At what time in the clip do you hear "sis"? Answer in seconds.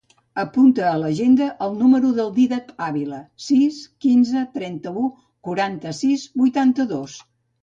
3.49-3.77